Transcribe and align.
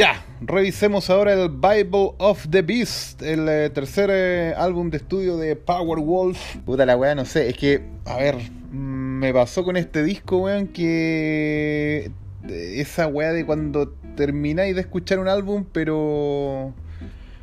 Ya, 0.00 0.24
revisemos 0.40 1.10
ahora 1.10 1.34
el 1.34 1.50
Bible 1.50 2.14
of 2.16 2.46
the 2.48 2.62
Beast, 2.62 3.20
el 3.20 3.46
eh, 3.50 3.68
tercer 3.68 4.08
eh, 4.10 4.54
álbum 4.56 4.88
de 4.88 4.96
estudio 4.96 5.36
de 5.36 5.56
Powerwolf. 5.56 6.56
Puta 6.64 6.86
la 6.86 6.96
weá, 6.96 7.14
no 7.14 7.26
sé, 7.26 7.50
es 7.50 7.56
que, 7.58 7.82
a 8.06 8.16
ver, 8.16 8.36
me 8.72 9.30
pasó 9.34 9.62
con 9.62 9.76
este 9.76 10.02
disco, 10.02 10.38
weón, 10.38 10.68
que 10.68 12.10
esa 12.48 13.08
weá 13.08 13.34
de 13.34 13.44
cuando 13.44 13.90
termináis 14.16 14.74
de 14.74 14.80
escuchar 14.80 15.18
un 15.18 15.28
álbum, 15.28 15.66
pero 15.70 16.72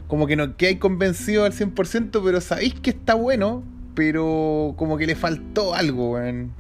como 0.08 0.26
que 0.26 0.36
no 0.36 0.58
quedáis 0.58 0.80
convencido 0.80 1.46
al 1.46 1.54
100%, 1.54 2.22
pero 2.26 2.42
sabéis 2.42 2.74
que 2.74 2.90
está 2.90 3.14
bueno, 3.14 3.62
pero 3.94 4.74
como 4.78 4.98
que 4.98 5.06
le 5.06 5.14
faltó 5.14 5.76
algo, 5.76 6.14
weón. 6.14 6.54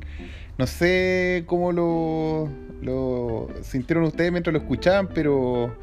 No 0.57 0.65
sé 0.65 1.43
cómo 1.45 1.71
lo 1.71 2.49
sintieron 3.61 4.05
ustedes 4.05 4.31
mientras 4.31 4.53
lo 4.53 4.59
escuchaban, 4.59 5.09
pero. 5.13 5.75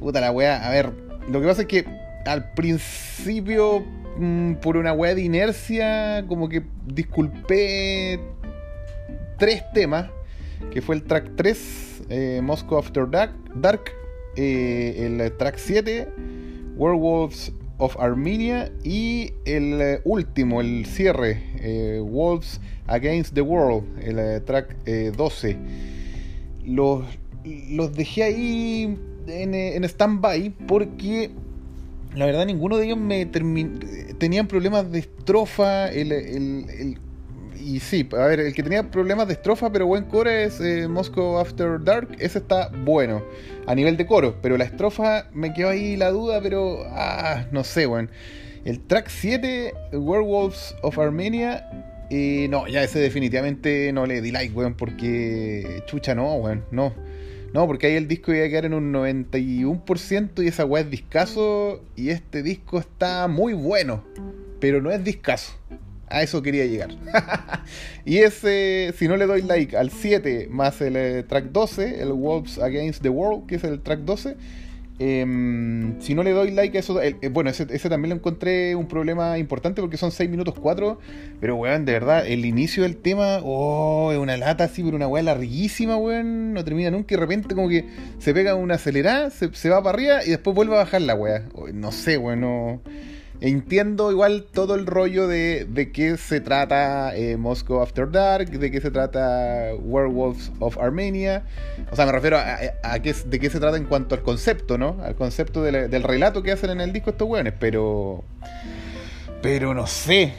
Puta 0.00 0.20
la 0.20 0.32
weá. 0.32 0.66
A 0.66 0.70
ver, 0.70 0.92
lo 1.28 1.40
que 1.40 1.46
pasa 1.46 1.62
es 1.62 1.68
que 1.68 1.84
al 2.26 2.52
principio, 2.52 3.84
mm, 4.18 4.54
por 4.54 4.76
una 4.76 4.92
weá 4.92 5.14
de 5.14 5.22
inercia, 5.22 6.24
como 6.26 6.48
que 6.48 6.64
disculpé 6.86 8.20
tres 9.38 9.62
temas, 9.72 10.10
que 10.72 10.82
fue 10.82 10.96
el 10.96 11.04
track 11.04 11.32
3, 11.36 12.02
eh, 12.08 12.40
Moscow 12.42 12.78
After 12.78 13.08
Dark, 13.08 13.32
Dark 13.54 13.92
eh, 14.36 15.06
el 15.06 15.36
track 15.36 15.56
7, 15.56 16.08
Werewolves 16.76 17.52
of 17.78 17.96
Armenia 17.98 18.70
y 18.82 19.32
el 19.44 19.80
eh, 19.80 20.00
último, 20.04 20.60
el 20.60 20.86
cierre, 20.86 22.00
Wolves 22.00 22.60
Against 22.86 23.34
the 23.34 23.40
World, 23.40 23.84
el 24.02 24.42
track 24.44 24.76
12 24.84 25.56
los, 26.66 27.04
los 27.68 27.94
dejé 27.94 28.22
ahí 28.24 28.98
en, 29.26 29.54
en 29.54 29.84
stand-by 29.84 30.50
porque 30.66 31.30
la 32.14 32.26
verdad 32.26 32.46
ninguno 32.46 32.78
de 32.78 32.86
ellos 32.86 32.98
me 32.98 33.26
tenían 33.26 34.46
problemas 34.46 34.90
de 34.90 35.00
estrofa. 35.00 35.88
El, 35.88 36.98
y 37.64 37.80
sí, 37.80 38.06
a 38.12 38.26
ver, 38.26 38.40
el 38.40 38.54
que 38.54 38.62
tenía 38.62 38.90
problemas 38.90 39.26
de 39.26 39.34
estrofa 39.34 39.72
pero 39.72 39.86
buen 39.86 40.04
core 40.04 40.44
es 40.44 40.60
eh, 40.60 40.86
Moscow 40.86 41.38
After 41.38 41.82
Dark. 41.82 42.08
Ese 42.18 42.38
está 42.38 42.68
bueno 42.68 43.22
a 43.66 43.74
nivel 43.74 43.96
de 43.96 44.06
coro, 44.06 44.36
pero 44.42 44.58
la 44.58 44.64
estrofa 44.64 45.28
me 45.32 45.54
quedó 45.54 45.70
ahí 45.70 45.96
la 45.96 46.10
duda, 46.10 46.40
pero 46.42 46.84
ah, 46.90 47.46
no 47.50 47.64
sé, 47.64 47.86
bueno. 47.86 48.08
El 48.64 48.80
track 48.80 49.08
7, 49.08 49.74
Werewolves 49.92 50.74
of 50.82 50.98
Armenia, 50.98 51.68
y 52.10 52.46
no, 52.48 52.66
ya 52.66 52.82
ese 52.82 52.98
definitivamente 52.98 53.92
no 53.92 54.06
le 54.06 54.20
di 54.20 54.30
like, 54.30 54.54
weón, 54.54 54.74
porque 54.74 55.82
chucha 55.86 56.14
no, 56.14 56.34
weón, 56.36 56.64
no. 56.70 56.94
No, 57.54 57.66
porque 57.66 57.86
ahí 57.86 57.94
el 57.94 58.08
disco 58.08 58.34
iba 58.34 58.44
a 58.44 58.48
quedar 58.48 58.64
en 58.64 58.74
un 58.74 58.92
91% 58.92 60.42
y 60.42 60.48
esa 60.48 60.64
weá 60.64 60.82
es 60.82 60.90
discazo 60.90 61.84
y 61.94 62.10
este 62.10 62.42
disco 62.42 62.80
está 62.80 63.28
muy 63.28 63.54
bueno, 63.54 64.02
pero 64.60 64.82
no 64.82 64.90
es 64.90 65.04
discazo. 65.04 65.52
A 66.14 66.22
eso 66.22 66.42
quería 66.42 66.64
llegar. 66.66 66.90
y 68.04 68.18
ese, 68.18 68.94
si 68.96 69.08
no 69.08 69.16
le 69.16 69.26
doy 69.26 69.42
like 69.42 69.76
al 69.76 69.90
7 69.90 70.48
más 70.50 70.80
el 70.80 70.96
eh, 70.96 71.22
track 71.24 71.46
12, 71.46 72.02
el 72.02 72.12
Wolves 72.12 72.58
Against 72.58 73.02
the 73.02 73.08
World, 73.08 73.46
que 73.46 73.56
es 73.56 73.64
el 73.64 73.80
track 73.80 74.00
12, 74.00 74.36
Em, 75.00 76.00
si 76.00 76.14
no 76.14 76.22
le 76.22 76.30
doy 76.30 76.52
like 76.52 76.76
a 76.76 76.80
eso, 76.80 77.02
eh, 77.02 77.16
bueno, 77.28 77.50
ese, 77.50 77.66
también 77.88 78.10
lo 78.10 78.14
encontré 78.14 78.76
un 78.76 78.86
problema 78.86 79.38
importante 79.38 79.80
porque 79.80 79.96
son 79.96 80.12
6 80.12 80.30
minutos 80.30 80.54
4, 80.54 81.00
pero 81.40 81.56
weón, 81.56 81.84
de 81.84 81.92
verdad, 81.92 82.24
el 82.28 82.44
inicio 82.44 82.84
del 82.84 82.96
tema, 82.96 83.40
oh, 83.42 84.12
es 84.12 84.18
una 84.18 84.36
lata 84.36 84.64
así, 84.64 84.84
pero 84.84 84.94
una 84.94 85.08
weá 85.08 85.24
larguísima, 85.24 85.96
weón, 85.96 86.54
no 86.54 86.64
termina 86.64 86.92
nunca 86.92 87.12
y 87.12 87.16
de 87.16 87.20
repente 87.20 87.54
como 87.56 87.68
que 87.68 87.86
se 88.20 88.32
pega 88.32 88.54
una 88.54 88.76
acelerada, 88.76 89.30
se, 89.30 89.52
se 89.52 89.68
va 89.68 89.82
para 89.82 89.96
arriba 89.96 90.24
y 90.24 90.30
después 90.30 90.54
vuelve 90.54 90.74
a 90.74 90.78
bajar 90.78 91.02
la 91.02 91.16
weá. 91.16 91.44
No 91.72 91.90
sé, 91.90 92.16
weón, 92.16 92.40
no 92.40 92.80
entiendo 93.44 94.10
igual 94.10 94.46
todo 94.50 94.74
el 94.74 94.86
rollo 94.86 95.28
de, 95.28 95.66
de 95.68 95.92
qué 95.92 96.16
se 96.16 96.40
trata 96.40 97.14
eh, 97.14 97.36
Moscow 97.36 97.82
After 97.82 98.10
Dark, 98.10 98.48
de 98.48 98.70
qué 98.70 98.80
se 98.80 98.90
trata 98.90 99.74
Werewolves 99.78 100.50
of 100.60 100.78
Armenia. 100.78 101.44
O 101.90 101.96
sea, 101.96 102.06
me 102.06 102.12
refiero 102.12 102.38
a, 102.38 102.98
qué, 103.00 103.14
de 103.26 103.38
qué 103.38 103.50
se 103.50 103.60
trata 103.60 103.76
en 103.76 103.84
cuanto 103.84 104.14
al 104.14 104.22
concepto, 104.22 104.78
¿no? 104.78 104.96
Al 105.02 105.14
concepto 105.14 105.62
del 105.62 106.02
relato 106.02 106.42
que 106.42 106.52
hacen 106.52 106.70
en 106.70 106.80
el 106.80 106.92
disco 106.92 107.10
estos 107.10 107.28
weones, 107.28 107.52
pero... 107.58 108.24
Pero 109.44 109.74
no 109.74 109.86
sé, 109.86 110.32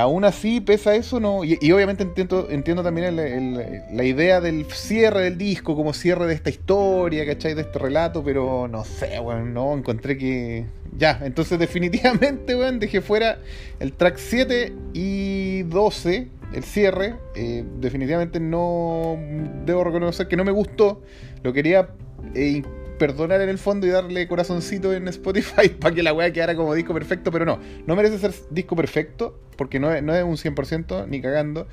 aún 0.00 0.24
así, 0.24 0.60
pesa 0.60 0.96
eso, 0.96 1.20
no. 1.20 1.44
Y, 1.44 1.70
obviamente 1.70 2.02
entiendo, 2.02 2.48
entiendo 2.50 2.82
también 2.82 3.14
la 3.14 4.02
idea 4.04 4.40
del 4.40 4.64
cierre 4.64 5.22
del 5.22 5.38
disco, 5.38 5.76
como 5.76 5.92
cierre 5.92 6.26
de 6.26 6.34
esta 6.34 6.50
historia, 6.50 7.24
¿cachai? 7.24 7.54
De 7.54 7.60
este 7.60 7.78
relato, 7.78 8.24
pero 8.24 8.66
no 8.66 8.84
sé, 8.84 9.16
bueno, 9.20 9.44
no, 9.44 9.78
encontré 9.78 10.18
que. 10.18 10.66
Ya, 10.98 11.20
entonces 11.22 11.56
definitivamente, 11.60 12.56
weón, 12.56 12.80
dejé 12.80 13.00
fuera 13.00 13.38
el 13.78 13.92
track 13.92 14.16
7 14.18 14.72
y 14.92 15.62
12, 15.62 16.26
el 16.52 16.64
cierre. 16.64 17.14
Eh, 17.36 17.62
definitivamente 17.78 18.40
no. 18.40 19.16
Debo 19.64 19.84
reconocer 19.84 20.26
que 20.26 20.36
no 20.36 20.42
me 20.42 20.50
gustó. 20.50 21.00
Lo 21.44 21.52
quería. 21.52 21.90
Eh, 22.34 22.64
perdonar 23.02 23.40
en 23.40 23.48
el 23.48 23.58
fondo 23.58 23.84
y 23.84 23.90
darle 23.90 24.28
corazoncito 24.28 24.92
en 24.92 25.08
Spotify 25.08 25.68
para 25.80 25.92
que 25.92 26.04
la 26.04 26.12
weá 26.12 26.32
quedara 26.32 26.54
como 26.54 26.72
disco 26.72 26.94
perfecto, 26.94 27.32
pero 27.32 27.44
no, 27.44 27.58
no 27.84 27.96
merece 27.96 28.16
ser 28.16 28.32
disco 28.50 28.76
perfecto 28.76 29.40
porque 29.56 29.80
no 29.80 29.92
es, 29.92 30.04
no 30.04 30.14
es 30.14 30.22
un 30.22 30.36
100% 30.36 31.08
ni 31.08 31.20
cagando. 31.20 31.66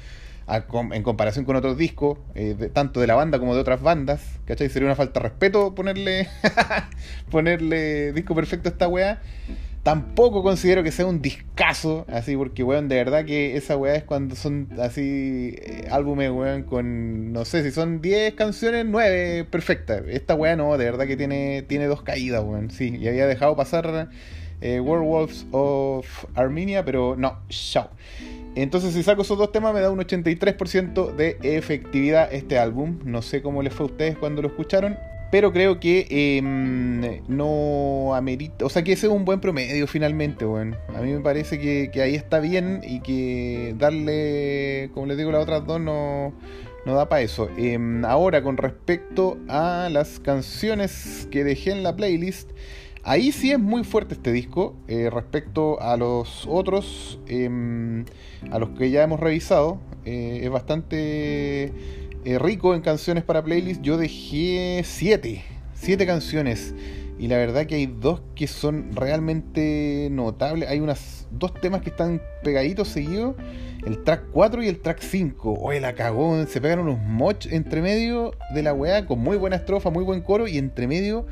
en 0.48 1.04
comparación 1.04 1.46
con 1.46 1.56
otros 1.56 1.78
discos, 1.78 2.18
eh, 2.34 2.72
tanto 2.74 3.00
de 3.00 3.06
la 3.06 3.14
banda 3.14 3.38
como 3.38 3.54
de 3.54 3.62
otras 3.62 3.80
bandas, 3.80 4.40
¿cachai? 4.46 4.70
Sería 4.70 4.88
una 4.88 4.96
falta 4.96 5.20
de 5.20 5.30
respeto 5.30 5.76
ponerle, 5.76 6.28
ponerle 7.30 8.12
disco 8.14 8.34
perfecto 8.34 8.70
a 8.70 8.72
esta 8.72 8.88
weá. 8.88 9.22
Tampoco 9.90 10.44
considero 10.44 10.84
que 10.84 10.92
sea 10.92 11.08
un 11.08 11.20
discazo, 11.20 12.06
así, 12.10 12.38
porque, 12.38 12.62
weón, 12.62 12.88
de 12.90 12.98
verdad 12.98 13.26
que 13.26 13.58
esa 13.58 13.76
weá 13.76 13.96
es 13.96 14.04
cuando 14.04 14.36
son 14.36 14.70
así 14.80 15.56
eh, 15.58 15.88
álbumes, 15.90 16.30
weón, 16.30 16.62
con, 16.62 17.34
no 17.34 17.44
sé, 17.44 17.64
si 17.64 17.72
son 17.72 18.00
10 18.00 18.36
canciones, 18.36 18.86
9 18.86 19.46
perfectas. 19.50 20.04
Esta 20.08 20.36
weá 20.36 20.56
no, 20.56 20.78
de 20.78 20.86
verdad 20.86 21.08
que 21.08 21.18
tiene, 21.18 21.64
tiene 21.64 21.88
dos 21.88 22.04
caídas, 22.04 22.44
weón, 22.44 22.70
sí. 22.70 22.98
Y 23.00 23.08
había 23.08 23.26
dejado 23.26 23.56
pasar 23.56 24.12
eh, 24.62 24.80
Werewolves 24.80 25.48
of 25.50 26.06
Armenia, 26.36 26.86
pero 26.86 27.16
no, 27.18 27.40
chao. 27.50 27.90
Entonces, 28.54 28.94
si 28.94 29.02
saco 29.02 29.24
esos 29.24 29.40
dos 29.40 29.52
temas, 29.52 29.74
me 29.74 29.82
da 29.82 29.90
un 29.90 29.98
83% 29.98 31.16
de 31.16 31.40
efectividad 31.42 32.32
este 32.32 32.60
álbum. 32.60 33.00
No 33.06 33.24
sé 33.24 33.42
cómo 33.42 33.64
les 33.64 33.74
fue 33.74 33.88
a 33.88 33.90
ustedes 33.90 34.18
cuando 34.20 34.44
lo 34.44 34.50
escucharon 34.50 35.00
pero 35.32 35.52
creo 35.54 35.80
que 35.80 36.08
em, 36.10 37.22
no 37.28 38.16
amerita, 38.16 38.66
o 38.66 38.70
sea 38.70 38.84
que 38.84 38.94
ese 38.94 39.08
es 39.08 39.14
un 39.14 39.26
buen 39.26 39.40
promedio 39.40 39.86
finalmente, 39.88 40.46
bueno. 40.46 40.76
A 40.96 41.02
mí 41.02 41.12
me 41.12 41.20
parece 41.20 41.60
que, 41.60 41.92
ahí 42.02 42.16
está 42.16 42.40
bien 42.40 42.82
y 42.84 43.02
que 43.02 43.76
darle, 43.78 44.90
como 44.94 45.06
les 45.06 45.18
digo, 45.18 45.32
las 45.32 45.44
otras 45.44 45.66
dos 45.66 45.80
no, 45.80 46.34
no 46.86 46.94
da 46.96 47.10
para 47.10 47.22
eso. 47.22 47.50
Em, 47.58 48.04
ahora, 48.06 48.42
con 48.42 48.58
respecto 48.58 49.38
a 49.48 49.90
las 49.92 50.20
canciones 50.20 51.28
que 51.32 51.44
dejé 51.44 51.72
en 51.72 51.84
la 51.84 51.96
playlist, 51.96 52.50
ahí 53.04 53.32
sí 53.32 53.52
es 53.52 53.60
muy 53.60 53.84
fuerte 53.84 54.16
este 54.16 54.32
disco 54.32 54.76
eh, 54.88 55.10
respecto 55.12 55.80
a 55.82 55.96
los 55.96 56.48
otros, 56.48 57.20
em, 57.28 58.06
a 58.52 58.58
los 58.58 58.70
que 58.72 58.90
ya 58.90 59.04
hemos 59.04 59.20
revisado. 59.20 59.80
Eh, 60.06 60.42
es 60.44 60.50
bastante 60.50 61.72
eh, 62.26 62.38
rico 62.40 62.76
en 62.76 62.82
canciones 62.82 63.24
para 63.24 63.44
playlist, 63.44 63.82
yo 63.82 63.98
dejé 63.98 64.82
7, 64.84 65.44
7 65.74 66.06
canciones. 66.06 66.74
Y 67.18 67.28
la 67.28 67.38
verdad 67.38 67.66
que 67.66 67.76
hay 67.76 67.86
dos 67.86 68.22
que 68.34 68.48
son 68.48 68.96
realmente 68.96 70.08
notables. 70.10 70.70
Hay 70.70 70.80
unas 70.80 71.28
dos 71.32 71.54
temas 71.54 71.82
que 71.82 71.90
están 71.90 72.22
pegaditos 72.44 72.88
seguidos. 72.88 73.36
El 73.86 74.04
track 74.04 74.24
4 74.32 74.64
y 74.64 74.68
el 74.70 74.80
track 74.80 75.00
5. 75.02 75.54
Oye, 75.60 75.82
la 75.82 75.96
cagó. 75.96 76.46
Se 76.46 76.62
pegan 76.62 76.80
unos 76.80 76.98
moch 77.00 77.46
entre 77.52 77.82
medio 77.82 78.32
de 78.54 78.64
la 78.64 78.74
weá 78.74 79.06
con 79.06 79.20
muy 79.20 79.36
buena 79.36 79.58
estrofa, 79.58 79.90
muy 79.90 80.06
buen 80.06 80.22
coro. 80.22 80.48
Y 80.48 80.58
entre 80.58 80.88
medio 80.88 81.26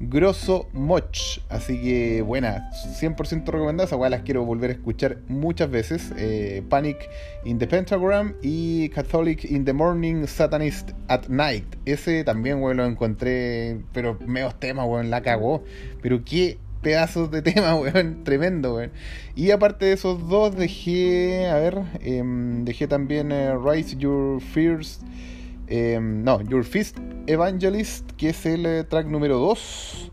Grosso 0.00 0.68
Moch. 0.72 1.40
Así 1.48 1.80
que 1.80 2.22
buena, 2.22 2.70
100% 2.72 3.44
recomendada. 3.44 3.88
Igual 3.92 4.10
las 4.12 4.22
quiero 4.22 4.44
volver 4.44 4.70
a 4.70 4.72
escuchar 4.74 5.18
muchas 5.28 5.70
veces. 5.70 6.12
Eh, 6.16 6.62
Panic 6.68 7.08
in 7.44 7.58
the 7.58 7.66
Pentagram 7.66 8.34
y 8.42 8.88
Catholic 8.90 9.44
in 9.44 9.64
the 9.64 9.72
Morning, 9.72 10.26
Satanist 10.26 10.92
at 11.08 11.28
Night. 11.28 11.76
Ese 11.84 12.24
también, 12.24 12.62
weón, 12.62 12.76
lo 12.76 12.84
encontré, 12.84 13.80
pero 13.92 14.18
meos 14.26 14.58
temas, 14.60 14.86
weón, 14.86 15.10
la 15.10 15.22
cagó. 15.22 15.64
Pero 16.00 16.24
qué 16.24 16.58
pedazos 16.82 17.30
de 17.30 17.42
tema, 17.42 17.74
weón, 17.74 18.24
tremendo, 18.24 18.76
weón. 18.76 18.92
Y 19.34 19.50
aparte 19.50 19.86
de 19.86 19.92
esos 19.92 20.28
dos, 20.28 20.56
dejé, 20.56 21.48
a 21.48 21.56
ver, 21.56 21.82
em, 22.00 22.64
dejé 22.64 22.86
también 22.86 23.32
eh, 23.32 23.54
Rise 23.56 23.96
Your 23.96 24.40
Fears. 24.40 25.00
Em, 25.68 26.24
no, 26.24 26.40
Your 26.42 26.64
Fist 26.64 26.96
Evangelist, 27.26 28.10
que 28.12 28.30
es 28.30 28.46
el 28.46 28.64
eh, 28.64 28.84
track 28.84 29.06
número 29.06 29.38
2. 29.38 30.10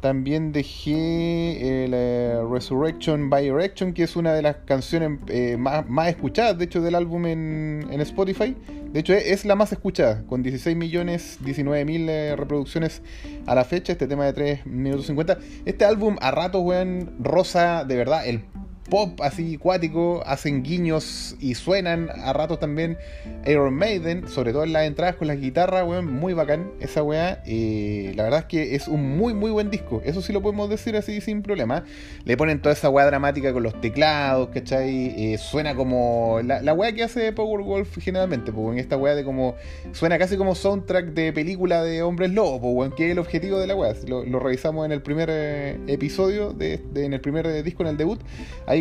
También 0.00 0.52
dejé 0.52 1.84
el 1.84 1.92
eh, 1.94 2.38
Resurrection 2.48 3.30
by 3.30 3.46
Erection, 3.48 3.92
que 3.92 4.04
es 4.04 4.16
una 4.16 4.34
de 4.34 4.42
las 4.42 4.56
canciones 4.66 5.18
eh, 5.28 5.56
más, 5.56 5.88
más, 5.88 6.08
escuchadas, 6.08 6.58
de 6.58 6.66
hecho, 6.66 6.80
del 6.82 6.94
álbum 6.94 7.26
en, 7.26 7.86
en 7.90 8.00
Spotify. 8.02 8.54
De 8.92 9.00
hecho, 9.00 9.14
es, 9.14 9.44
la 9.44 9.56
más 9.56 9.72
escuchada, 9.72 10.22
con 10.26 10.42
16 10.42 10.76
millones, 10.76 11.38
19 11.40 11.84
mil 11.84 12.06
reproducciones 12.36 13.02
a 13.46 13.54
la 13.54 13.64
fecha. 13.64 13.92
Este 13.92 14.06
tema 14.06 14.26
de 14.26 14.34
3 14.34 14.66
minutos 14.66 15.06
50. 15.06 15.38
Este 15.64 15.84
álbum, 15.84 16.16
a 16.20 16.30
ratos, 16.30 16.62
weón, 16.62 17.16
rosa 17.18 17.84
de 17.84 17.96
verdad 17.96 18.28
el 18.28 18.44
pop 18.88 19.20
así 19.22 19.56
cuático, 19.56 20.22
hacen 20.26 20.62
guiños 20.62 21.36
y 21.40 21.54
suenan 21.54 22.10
a 22.10 22.32
ratos 22.32 22.60
también 22.60 22.98
Iron 23.46 23.74
Maiden, 23.74 24.28
sobre 24.28 24.52
todo 24.52 24.64
en 24.64 24.72
las 24.72 24.84
entradas 24.84 25.16
con 25.16 25.28
las 25.28 25.40
guitarras, 25.40 25.86
weón, 25.86 26.12
muy 26.12 26.34
bacán 26.34 26.70
esa 26.80 27.02
weá. 27.02 27.42
Eh, 27.46 28.12
la 28.14 28.24
verdad 28.24 28.40
es 28.40 28.46
que 28.46 28.74
es 28.74 28.88
un 28.88 29.16
muy, 29.16 29.34
muy 29.34 29.50
buen 29.50 29.70
disco, 29.70 30.02
eso 30.04 30.20
sí 30.22 30.32
lo 30.32 30.42
podemos 30.42 30.68
decir 30.68 30.96
así 30.96 31.20
sin 31.20 31.42
problema. 31.42 31.84
Le 32.24 32.36
ponen 32.36 32.60
toda 32.60 32.74
esa 32.74 32.90
weá 32.90 33.06
dramática 33.06 33.52
con 33.52 33.62
los 33.62 33.80
teclados, 33.80 34.50
¿cachai? 34.50 35.32
Eh, 35.32 35.38
suena 35.38 35.74
como 35.74 36.40
la, 36.44 36.60
la 36.60 36.72
weá 36.74 36.92
que 36.92 37.04
hace 37.04 37.32
Powerwolf 37.32 37.98
generalmente, 37.98 38.52
pues 38.52 38.72
en 38.72 38.78
esta 38.78 38.96
weá 38.96 39.14
de 39.14 39.24
como, 39.24 39.56
suena 39.92 40.18
casi 40.18 40.36
como 40.36 40.54
soundtrack 40.54 41.06
de 41.06 41.32
película 41.32 41.82
de 41.82 42.02
hombres 42.02 42.30
lobos, 42.32 42.60
weón, 42.74 42.92
que 42.92 43.06
es 43.06 43.12
el 43.12 43.18
objetivo 43.18 43.58
de 43.58 43.66
la 43.66 43.74
weá. 43.74 43.94
Lo, 44.06 44.24
revisamos 44.38 44.84
en 44.84 44.92
el 44.92 45.00
primer 45.00 45.28
eh, 45.32 45.78
episodio, 45.86 46.52
de, 46.52 46.78
de, 46.92 47.06
en 47.06 47.14
el 47.14 47.20
primer 47.20 47.62
disco, 47.62 47.82
en 47.82 47.90
el 47.90 47.96
debut 47.96 48.20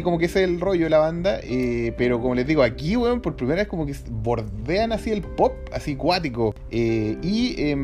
como 0.01 0.17
que 0.17 0.25
ese 0.25 0.43
es 0.43 0.49
el 0.49 0.59
rollo 0.59 0.85
de 0.85 0.89
la 0.89 0.99
banda, 0.99 1.39
eh, 1.43 1.93
pero 1.97 2.21
como 2.21 2.35
les 2.35 2.47
digo, 2.47 2.63
aquí, 2.63 2.95
weón, 2.95 3.21
por 3.21 3.35
primera 3.35 3.61
vez 3.61 3.67
como 3.67 3.85
que 3.85 3.93
bordean 4.09 4.91
así 4.91 5.11
el 5.11 5.21
pop, 5.21 5.53
así 5.71 5.95
cuático. 5.95 6.55
Eh, 6.71 7.17
y 7.21 7.55
eh, 7.57 7.75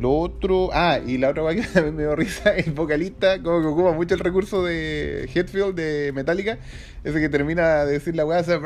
lo 0.00 0.12
otro, 0.12 0.70
ah, 0.72 0.98
y 1.04 1.18
la 1.18 1.30
otra 1.30 1.42
cosa 1.42 1.54
que 1.54 1.62
también 1.74 1.96
me 1.96 2.02
dio 2.02 2.16
risa, 2.16 2.56
el 2.56 2.72
vocalista, 2.72 3.42
como 3.42 3.60
que 3.60 3.66
ocupa 3.66 3.92
mucho 3.92 4.14
el 4.14 4.20
recurso 4.20 4.64
de 4.64 5.28
Headfield 5.34 5.74
de 5.74 6.12
Metallica, 6.14 6.58
ese 7.02 7.20
que 7.20 7.28
termina 7.28 7.84
de 7.84 7.92
decir 7.92 8.16
la 8.16 8.24
weá, 8.24 8.38
así 8.38 8.62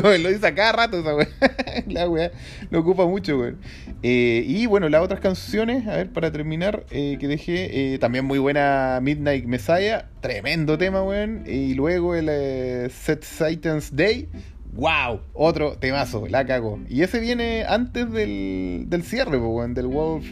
como 0.00 0.10
lo 0.10 0.28
dice 0.28 0.46
a 0.46 0.54
cada 0.54 0.72
rato 0.72 0.98
esa 0.98 1.14
weá, 1.14 1.28
la 1.86 2.08
weá, 2.08 2.30
lo 2.70 2.80
ocupa 2.80 3.06
mucho, 3.06 3.38
weón. 3.38 3.58
Eh, 4.02 4.42
y 4.46 4.66
bueno, 4.66 4.88
las 4.88 5.02
otras 5.02 5.20
canciones, 5.20 5.86
a 5.86 5.96
ver, 5.96 6.12
para 6.12 6.32
terminar, 6.32 6.84
que 6.86 7.28
dejé, 7.28 7.98
también 8.00 8.24
muy 8.24 8.38
buena 8.38 8.98
Midnight 9.02 9.44
Messiah, 9.44 10.08
tremendo 10.56 10.78
tema, 10.78 11.02
weón. 11.02 11.44
Y 11.46 11.74
luego 11.74 12.14
el 12.14 12.28
eh, 12.30 12.88
Set 12.88 13.22
Satan's 13.24 13.94
Day. 13.94 14.26
¡Wow! 14.72 15.20
Otro 15.34 15.76
temazo, 15.76 16.26
la 16.28 16.46
cago. 16.46 16.80
Y 16.88 17.02
ese 17.02 17.20
viene 17.20 17.64
antes 17.68 18.10
del, 18.10 18.84
del 18.88 19.02
cierre, 19.02 19.36
weón, 19.36 19.74
del 19.74 19.86
Wolf 19.86 20.24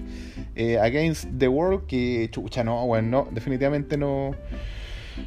eh, 0.54 0.78
Against 0.78 1.28
the 1.38 1.48
World. 1.48 1.86
Que 1.86 2.30
chucha, 2.30 2.64
no, 2.64 2.84
weón, 2.84 3.10
no, 3.10 3.28
definitivamente 3.32 3.98
no. 3.98 4.34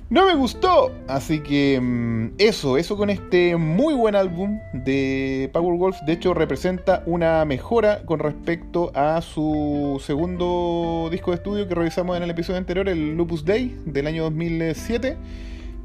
No 0.10 0.26
me 0.26 0.36
gustó. 0.36 0.92
Así 1.08 1.40
que 1.40 1.80
mmm, 1.82 2.34
eso, 2.38 2.78
eso 2.78 2.98
con 2.98 3.10
este 3.10 3.56
muy 3.56 3.94
buen 3.94 4.16
álbum 4.16 4.60
de 4.74 5.50
Powerwolf. 5.54 5.98
De 6.06 6.14
hecho, 6.14 6.34
representa 6.34 7.04
una 7.06 7.46
mejora 7.46 8.04
con 8.06 8.20
respecto 8.20 8.92
a 8.96 9.22
su 9.22 10.02
segundo 10.06 11.10
disco 11.12 11.32
de 11.32 11.38
estudio 11.38 11.68
que 11.68 11.76
revisamos 11.76 12.18
en 12.18 12.24
el 12.24 12.30
episodio 12.30 12.58
anterior, 12.58 12.88
el 12.90 13.16
Lupus 13.16 13.46
Day 13.46 13.76
del 13.86 14.08
año 14.08 14.24
2007. 14.24 15.18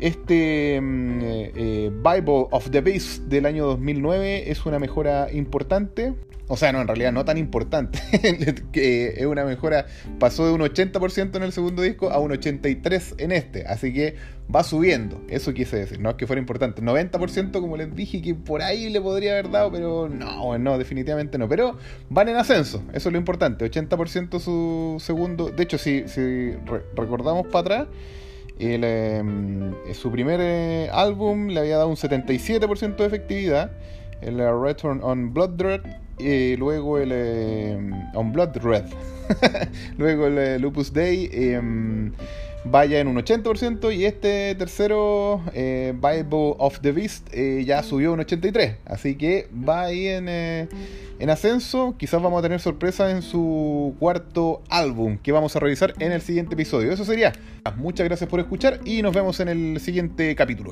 Este 0.03 0.81
mm, 0.81 1.21
eh, 1.23 1.91
Bible 1.95 2.49
of 2.51 2.71
the 2.71 2.81
Beast 2.81 3.23
del 3.29 3.47
año 3.47 3.67
2009 3.67 4.51
es 4.51 4.67
una 4.67 4.81
mejora 4.81 5.33
importante. 5.33 6.13
O 6.49 6.57
sea, 6.57 6.73
no, 6.73 6.81
en 6.81 6.89
realidad 6.89 7.13
no 7.13 7.25
tan 7.25 7.39
importante. 7.39 8.01
que 8.73 9.15
es 9.17 9.27
una 9.27 9.45
mejora. 9.45 9.87
Pasó 10.19 10.45
de 10.45 10.53
un 10.55 10.61
80% 10.61 11.37
en 11.37 11.45
el 11.45 11.53
segundo 11.53 11.83
disco 11.83 12.11
a 12.11 12.19
un 12.19 12.33
83% 12.33 13.15
en 13.19 13.31
este. 13.31 13.65
Así 13.65 13.93
que 13.93 14.17
va 14.53 14.65
subiendo. 14.65 15.23
Eso 15.29 15.55
quise 15.55 15.77
decir. 15.77 16.01
No 16.01 16.11
es 16.11 16.17
que 16.17 16.27
fuera 16.27 16.41
importante. 16.41 16.83
90% 16.83 17.53
como 17.53 17.77
les 17.77 17.95
dije 17.95 18.21
que 18.21 18.35
por 18.35 18.61
ahí 18.61 18.91
le 18.91 19.01
podría 19.01 19.35
haber 19.35 19.53
dado. 19.53 19.71
Pero 19.71 20.09
no, 20.09 20.59
no, 20.59 20.79
definitivamente 20.79 21.39
no. 21.39 21.49
Pero 21.49 21.79
van 22.11 22.29
en 22.29 22.35
ascenso. 22.35 22.83
Eso 22.93 23.09
es 23.09 23.13
lo 23.13 23.19
importante. 23.19 23.71
80% 23.71 24.41
su 24.41 24.97
segundo. 24.99 25.51
De 25.51 25.63
hecho, 25.63 25.79
si, 25.79 26.09
si 26.09 26.51
re 26.67 26.83
recordamos 26.97 27.47
para 27.47 27.61
atrás. 27.61 27.89
El, 28.63 28.83
eh, 28.85 29.23
su 29.93 30.13
primer 30.13 30.39
eh, 30.41 30.89
álbum 30.93 31.49
le 31.49 31.59
había 31.59 31.79
dado 31.79 31.89
un 31.89 31.97
77% 31.97 32.95
de 32.95 33.07
efectividad. 33.07 33.73
El 34.21 34.41
uh, 34.41 34.63
Return 34.63 35.01
on 35.03 35.35
Blood 35.35 35.61
Red. 35.61 35.81
Y 36.21 36.55
luego 36.57 36.99
el 36.99 37.11
eh, 37.13 37.91
On 38.15 38.33
Blood 38.33 38.59
Red. 38.59 38.85
luego 39.99 40.29
el 40.29 40.63
Lupus 40.63 40.93
Day. 40.93 41.29
Vaya 42.65 43.01
en 43.01 43.09
un 43.09 43.17
80% 43.17 43.95
y 43.95 44.05
este 44.05 44.55
tercero, 44.55 45.43
eh, 45.55 45.95
Bible 45.95 46.55
of 46.59 46.81
the 46.81 46.93
Beast, 46.93 47.29
eh, 47.33 47.65
ya 47.67 47.83
subió 47.83 48.13
un 48.13 48.21
83%. 48.21 48.77
Así 48.85 49.17
que 49.17 49.49
va 49.53 49.83
ahí 49.83 50.09
en, 50.09 50.29
eh, 50.29 50.69
en, 51.19 51.31
ascenso. 51.31 51.95
Quizás 51.99 52.23
vamos 52.23 52.39
a 52.39 52.43
tener 52.43 52.61
sorpresa 52.61 53.11
en 53.11 53.23
su 53.23 53.95
cuarto 53.99 54.63
álbum 54.69 55.19
que 55.19 55.33
vamos 55.33 55.57
a 55.57 55.61
revisar 55.61 55.95
en 55.99 56.13
el 56.13 56.21
siguiente 56.21 56.55
episodio. 56.55 56.93
Eso 56.93 57.05
sería. 57.05 57.33
Muchas 57.77 58.07
gracias 58.07 58.29
por 58.29 58.41
escuchar 58.41 58.81
y 58.85 59.03
nos 59.03 59.15
vemos 59.15 59.41
en 59.41 59.49
el 59.49 59.81
siguiente 59.81 60.35
capítulo. 60.35 60.71